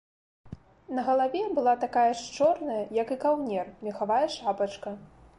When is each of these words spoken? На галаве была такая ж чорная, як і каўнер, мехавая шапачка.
На 0.95 1.01
галаве 1.07 1.41
была 1.57 1.73
такая 1.83 2.11
ж 2.21 2.25
чорная, 2.37 2.79
як 3.01 3.07
і 3.15 3.17
каўнер, 3.25 3.69
мехавая 3.89 4.23
шапачка. 4.37 4.95